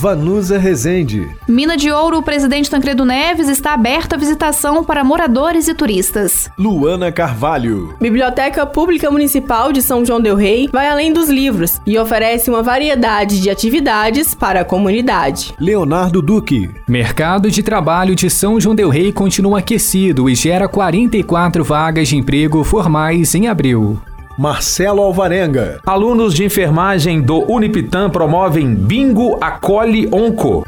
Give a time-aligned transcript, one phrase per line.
[0.00, 1.28] Vanusa Rezende.
[1.46, 6.50] Mina de Ouro, o presidente Tancredo Neves está aberto à visitação para moradores e turistas.
[6.56, 7.94] Luana Carvalho.
[8.00, 12.62] Biblioteca Pública Municipal de São João del Rei vai além dos livros e oferece uma
[12.62, 15.52] variedade de atividades para a comunidade.
[15.60, 16.70] Leonardo Duque.
[16.88, 22.16] Mercado de trabalho de São João del Rei continua aquecido e gera 44 vagas de
[22.16, 24.00] emprego formais em abril.
[24.40, 25.82] Marcelo Alvarenga.
[25.84, 30.66] Alunos de enfermagem do Unipitã promovem Bingo Acolhe Onco.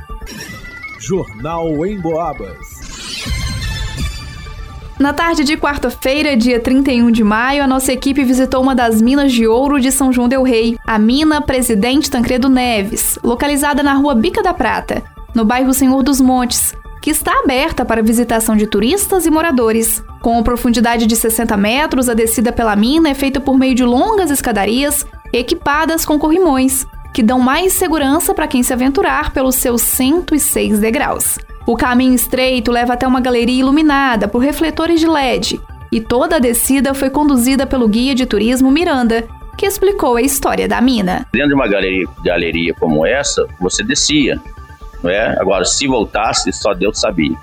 [1.01, 2.59] Jornal em Boabas.
[5.01, 9.33] Na tarde de quarta-feira, dia 31 de maio, a nossa equipe visitou uma das minas
[9.33, 14.14] de ouro de São João del Rei, a mina Presidente Tancredo Neves, localizada na rua
[14.14, 15.03] Bica da Prata,
[15.34, 20.03] no bairro Senhor dos Montes, que está aberta para visitação de turistas e moradores.
[20.20, 24.31] Com profundidade de 60 metros, a descida pela mina é feita por meio de longas
[24.31, 30.78] escadarias equipadas com corrimões, que dão mais segurança para quem se aventurar pelos seus 106
[30.78, 31.41] degraus.
[31.67, 36.39] O caminho estreito leva até uma galeria iluminada por refletores de LED, e toda a
[36.39, 39.27] descida foi conduzida pelo guia de turismo Miranda,
[39.58, 41.27] que explicou a história da mina.
[41.33, 44.41] Dentro de uma galeria, galeria como essa, você descia,
[45.03, 45.39] não é?
[45.41, 47.36] Agora, se voltasse, só Deus sabia.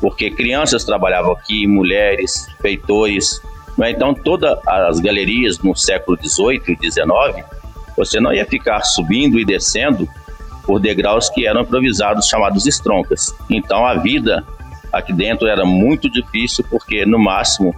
[0.00, 3.40] Porque crianças trabalhavam aqui, mulheres, feitores.
[3.82, 3.90] É?
[3.90, 7.44] Então, todas as galerias no século XVIII e XIX,
[7.96, 10.08] você não ia ficar subindo e descendo
[10.64, 13.34] por degraus que eram improvisados, chamados estroncas.
[13.50, 14.44] Então, a vida
[14.92, 17.74] aqui dentro era muito difícil, porque, no máximo,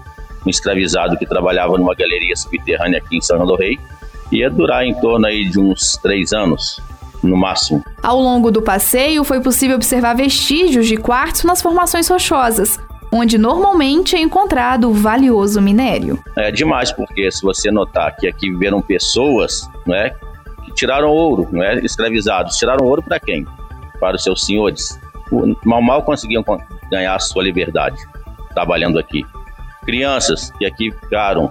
[0.46, 3.78] um escravizado que trabalhava numa galeria subterrânea aqui em São João do Rei
[4.30, 6.80] ia durar em torno aí de uns três anos
[7.26, 7.84] no máximo.
[8.02, 12.78] Ao longo do passeio, foi possível observar vestígios de quartzo nas formações rochosas,
[13.12, 16.22] onde normalmente é encontrado o valioso minério.
[16.36, 20.10] É demais, porque se você notar que aqui viveram pessoas é,
[20.64, 22.56] que tiraram ouro, não é, escravizados.
[22.56, 23.46] Tiraram ouro para quem?
[24.00, 24.98] Para os seus senhores.
[25.64, 26.44] Mal mal conseguiam
[26.90, 27.96] ganhar a sua liberdade
[28.54, 29.24] trabalhando aqui.
[29.84, 31.50] Crianças que aqui ficaram,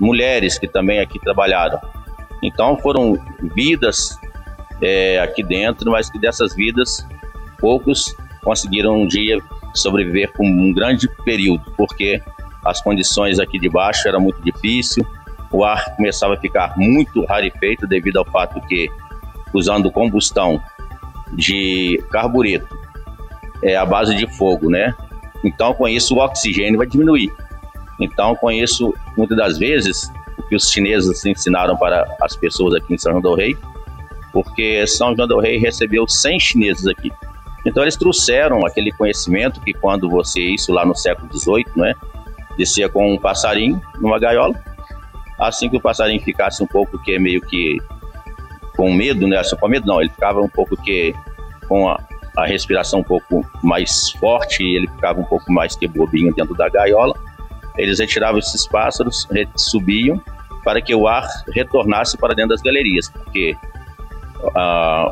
[0.00, 1.78] mulheres que também aqui trabalharam.
[2.42, 3.18] Então foram
[3.54, 4.18] vidas
[4.80, 7.06] é, aqui dentro, mas que dessas vidas
[7.58, 9.38] poucos conseguiram um dia
[9.74, 12.22] sobreviver por um grande período, porque
[12.64, 15.06] as condições aqui de baixo era muito difícil,
[15.50, 18.90] o ar começava a ficar muito rarefeito devido ao fato que
[19.52, 20.62] usando combustão
[21.32, 22.76] de carbureto
[23.62, 24.94] é a base de fogo, né?
[25.42, 27.32] Então com isso o oxigênio vai diminuir.
[28.00, 32.94] Então com isso muitas das vezes o que os chineses ensinaram para as pessoas aqui
[32.94, 33.56] em São João do Rei
[34.32, 37.10] porque São João del Rei recebeu 100 chineses aqui.
[37.64, 41.94] Então eles trouxeram aquele conhecimento que quando você, isso lá no século XVIII, né,
[42.56, 44.54] descia com um passarinho numa gaiola,
[45.38, 47.78] assim que o passarinho ficasse um pouco que meio que
[48.76, 51.14] com medo, né, só com medo não, ele ficava um pouco que
[51.68, 52.00] com a,
[52.36, 56.68] a respiração um pouco mais forte ele ficava um pouco mais que bobinho dentro da
[56.68, 57.14] gaiola,
[57.76, 60.20] eles retiravam esses pássaros, subiam
[60.64, 63.56] para que o ar retornasse para dentro das galerias, porque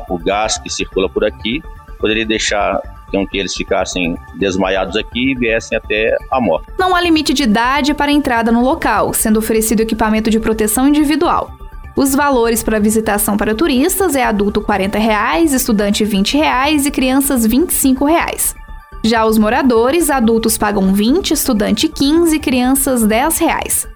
[0.09, 1.61] o gás que circula por aqui
[1.99, 2.79] poderia deixar
[3.11, 6.67] com que eles ficassem desmaiados aqui e viessem até a morte.
[6.77, 11.51] Não há limite de idade para entrada no local, sendo oferecido equipamento de proteção individual.
[11.95, 17.45] Os valores para visitação para turistas é adulto 40 reais, estudante 20 reais e crianças
[17.45, 18.55] 25 reais.
[19.03, 23.87] Já os moradores, adultos pagam 20, estudante 15 crianças 10 reais.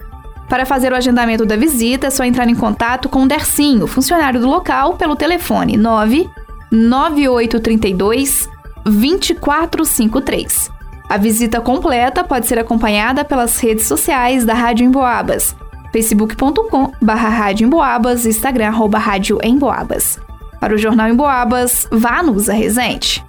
[0.51, 4.38] Para fazer o agendamento da visita, é só entrar em contato com o Dercinho, funcionário
[4.38, 6.29] do local, pelo telefone 9
[6.69, 8.50] 9832
[8.84, 10.69] 2453.
[11.07, 15.56] A visita completa pode ser acompanhada pelas redes sociais da Rádio Emboabas,
[15.93, 20.20] facebook.com barra Emboabas, Instagram arroba Rádio Emboabas.
[20.59, 23.23] Para o Jornal Emboabas, vá no Usa Resente.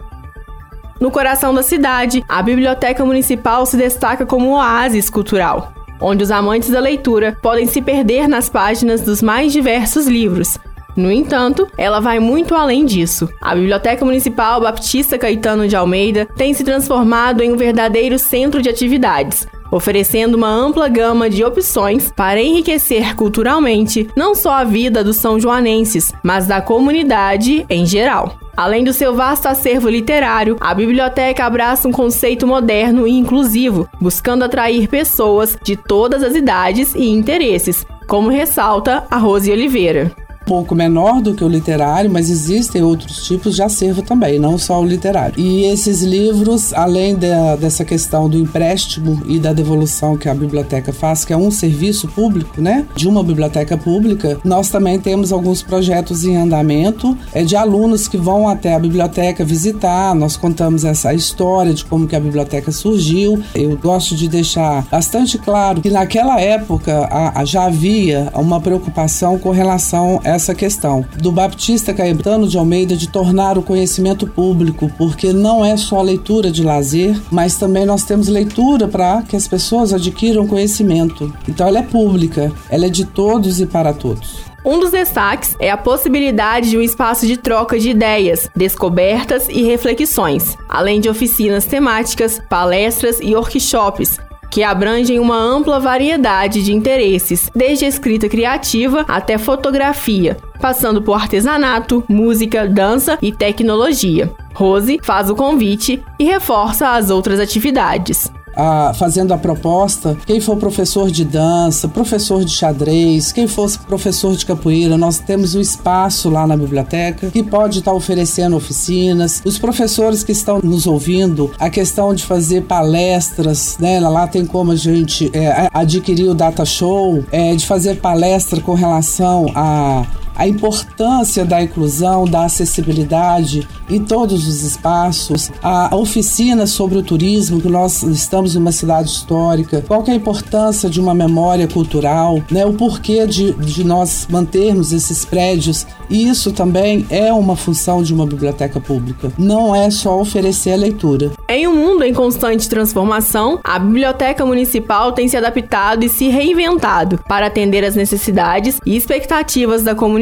[1.00, 6.30] No coração da cidade, a Biblioteca Municipal se destaca como um oásis cultural onde os
[6.30, 10.58] amantes da leitura podem se perder nas páginas dos mais diversos livros.
[10.94, 13.28] No entanto, ela vai muito além disso.
[13.40, 18.68] A Biblioteca Municipal Baptista Caetano de Almeida tem se transformado em um verdadeiro centro de
[18.68, 25.16] atividades, oferecendo uma ampla gama de opções para enriquecer culturalmente não só a vida dos
[25.16, 28.41] são joanenses, mas da comunidade em geral.
[28.56, 34.44] Além do seu vasto acervo literário, a biblioteca abraça um conceito moderno e inclusivo, buscando
[34.44, 40.12] atrair pessoas de todas as idades e interesses, como ressalta a Rose Oliveira
[40.52, 44.82] pouco menor do que o literário, mas existem outros tipos de acervo também, não só
[44.82, 45.34] o literário.
[45.38, 51.24] E esses livros, além dessa questão do empréstimo e da devolução que a biblioteca faz,
[51.24, 56.22] que é um serviço público, né, de uma biblioteca pública, nós também temos alguns projetos
[56.22, 60.14] em andamento é, de alunos que vão até a biblioteca visitar.
[60.14, 63.42] Nós contamos essa história de como que a biblioteca surgiu.
[63.54, 69.38] Eu gosto de deixar bastante claro que naquela época a, a, já havia uma preocupação
[69.38, 74.90] com relação a essa questão do Baptista Caetano de Almeida de tornar o conhecimento público,
[74.98, 79.46] porque não é só leitura de lazer, mas também nós temos leitura para que as
[79.46, 81.32] pessoas adquiram conhecimento.
[81.48, 84.52] Então ela é pública, ela é de todos e para todos.
[84.64, 89.62] Um dos destaques é a possibilidade de um espaço de troca de ideias, descobertas e
[89.64, 94.20] reflexões, além de oficinas temáticas, palestras e workshops,
[94.52, 102.04] que abrangem uma ampla variedade de interesses, desde escrita criativa até fotografia, passando por artesanato,
[102.06, 104.30] música, dança e tecnologia.
[104.54, 110.56] Rose faz o convite e reforça as outras atividades a, fazendo a proposta, quem for
[110.56, 116.28] professor de dança, professor de xadrez, quem fosse professor de capoeira, nós temos um espaço
[116.28, 119.42] lá na biblioteca que pode estar oferecendo oficinas.
[119.44, 124.00] Os professores que estão nos ouvindo, a questão de fazer palestras, né?
[124.00, 128.74] Lá tem como a gente é, adquirir o data show, é, de fazer palestra com
[128.74, 130.04] relação a
[130.36, 137.60] a importância da inclusão, da acessibilidade em todos os espaços, a oficina sobre o turismo,
[137.60, 142.64] que nós estamos numa cidade histórica, qual é a importância de uma memória cultural, né?
[142.64, 145.86] o porquê de, de nós mantermos esses prédios.
[146.08, 149.32] E isso também é uma função de uma biblioteca pública.
[149.38, 151.30] Não é só oferecer a leitura.
[151.48, 157.18] Em um mundo em constante transformação, a Biblioteca Municipal tem se adaptado e se reinventado
[157.28, 160.21] para atender às necessidades e expectativas da comunidade,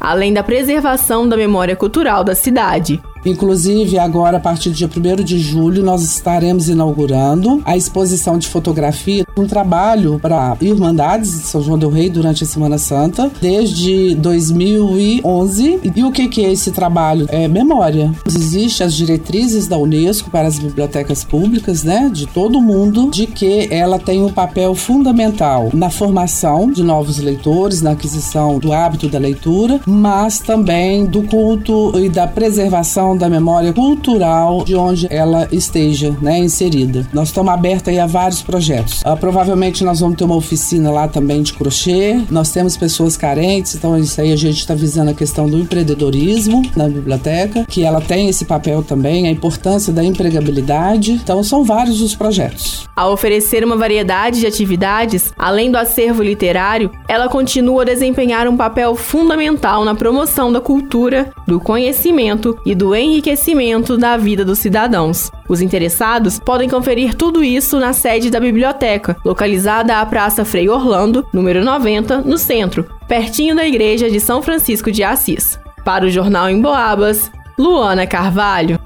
[0.00, 3.00] além da preservação da memória cultural da cidade.
[3.24, 8.48] Inclusive, agora, a partir do dia 1 de julho, nós estaremos inaugurando a exposição de
[8.48, 14.14] fotografia, um trabalho para Irmandades de São João del Rei durante a Semana Santa, desde
[14.16, 15.80] 2011.
[15.94, 17.26] E o que, é esse trabalho?
[17.28, 18.12] É memória.
[18.26, 23.26] Existem as diretrizes da Unesco para as bibliotecas públicas, né, de todo o mundo, de
[23.26, 29.08] que ela tem um papel fundamental na formação de novos leitores, na aquisição do hábito
[29.08, 35.48] da leitura, mas também do culto e da preservação da memória cultural de onde ela
[35.52, 37.06] esteja né, inserida.
[37.12, 39.02] Nós estamos abertos a vários projetos.
[39.02, 42.20] Uh, provavelmente nós vamos ter uma oficina lá também de crochê.
[42.30, 46.62] Nós temos pessoas carentes, então isso aí a gente está visando a questão do empreendedorismo
[46.76, 51.12] na biblioteca, que ela tem esse papel também, a importância da empregabilidade.
[51.12, 52.88] Então são vários os projetos.
[52.96, 58.56] Ao oferecer uma variedade de atividades, além do acervo literário, ela continua a desempenhar um
[58.56, 65.30] papel fundamental na promoção da cultura, do conhecimento e do enriquecimento da vida dos cidadãos.
[65.48, 71.26] Os interessados podem conferir tudo isso na sede da biblioteca, localizada à Praça Frei Orlando,
[71.32, 75.58] número 90, no centro, pertinho da Igreja de São Francisco de Assis.
[75.84, 78.78] Para o Jornal em Boabas, Luana Carvalho.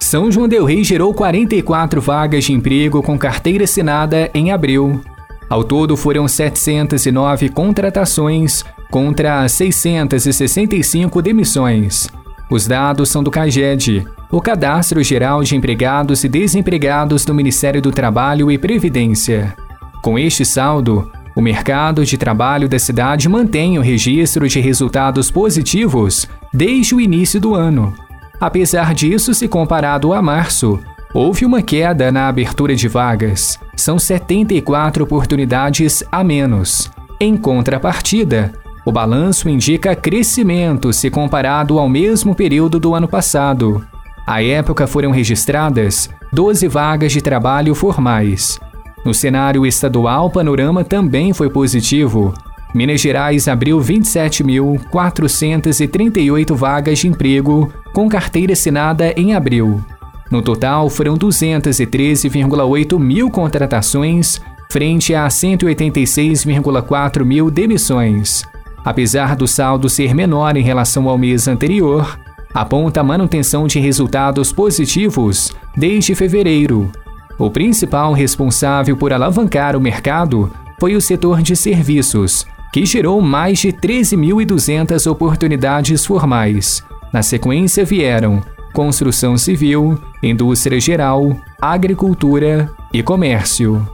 [0.00, 5.00] São João del Rei gerou 44 vagas de emprego com carteira assinada em abril.
[5.48, 12.08] Ao todo foram 709 contratações contra 665 demissões.
[12.50, 17.90] Os dados são do CAGED, o Cadastro Geral de Empregados e Desempregados do Ministério do
[17.90, 19.54] Trabalho e Previdência.
[20.02, 26.28] Com este saldo, o mercado de trabalho da cidade mantém o registro de resultados positivos
[26.52, 27.94] desde o início do ano.
[28.40, 30.78] Apesar disso, se comparado a março,
[31.12, 33.58] houve uma queda na abertura de vagas.
[33.76, 36.90] São 74 oportunidades a menos.
[37.18, 38.52] Em contrapartida,
[38.84, 43.82] o balanço indica crescimento se comparado ao mesmo período do ano passado.
[44.26, 48.60] À época foram registradas 12 vagas de trabalho formais.
[49.04, 52.32] No cenário estadual, o panorama também foi positivo.
[52.74, 59.84] Minas Gerais abriu 27.438 vagas de emprego com carteira assinada em abril.
[60.30, 68.44] No total, foram 213,8 mil contratações, frente a 186,4 mil demissões.
[68.84, 72.18] Apesar do saldo ser menor em relação ao mês anterior,
[72.52, 76.90] aponta a manutenção de resultados positivos desde fevereiro.
[77.38, 83.58] O principal responsável por alavancar o mercado foi o setor de serviços, que gerou mais
[83.58, 86.84] de 13.200 oportunidades formais.
[87.12, 88.42] Na sequência vieram
[88.74, 93.88] construção civil, indústria geral, agricultura e comércio.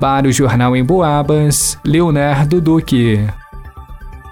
[0.00, 3.20] Para o Jornal em Boabas, Leonardo Duque.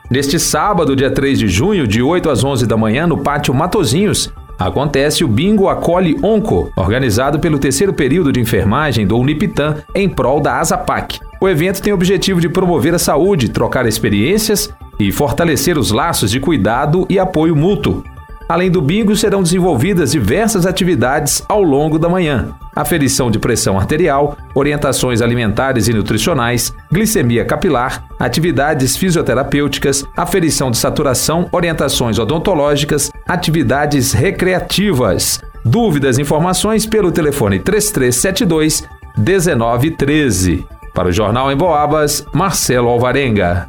[0.09, 4.33] Neste sábado, dia 3 de junho, de 8 às 11 da manhã, no Pátio Matozinhos,
[4.57, 10.41] acontece o Bingo Acolhe Onco, organizado pelo terceiro período de enfermagem do Unipitan em prol
[10.41, 11.19] da Azapac.
[11.41, 16.31] O evento tem o objetivo de promover a saúde, trocar experiências e fortalecer os laços
[16.31, 18.05] de cuidado e apoio mútuo.
[18.49, 22.55] Além do bingo, serão desenvolvidas diversas atividades ao longo da manhã.
[22.75, 31.49] Aferição de pressão arterial, orientações alimentares e nutricionais, glicemia capilar, atividades fisioterapêuticas, aferição de saturação,
[31.51, 35.41] orientações odontológicas, atividades recreativas.
[35.65, 38.85] Dúvidas e informações pelo telefone 3372
[39.19, 40.65] 1913.
[40.95, 43.69] Para o Jornal em Boabas, Marcelo Alvarenga.